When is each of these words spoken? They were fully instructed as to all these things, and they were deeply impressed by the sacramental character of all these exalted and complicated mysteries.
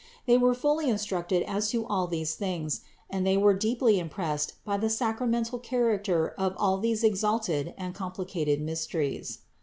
They 0.25 0.35
were 0.35 0.55
fully 0.55 0.89
instructed 0.89 1.43
as 1.43 1.69
to 1.69 1.85
all 1.85 2.07
these 2.07 2.33
things, 2.33 2.81
and 3.07 3.23
they 3.23 3.37
were 3.37 3.53
deeply 3.53 3.99
impressed 3.99 4.53
by 4.65 4.77
the 4.77 4.89
sacramental 4.89 5.59
character 5.59 6.29
of 6.39 6.55
all 6.57 6.79
these 6.79 7.03
exalted 7.03 7.75
and 7.77 7.93
complicated 7.93 8.61
mysteries. 8.61 9.41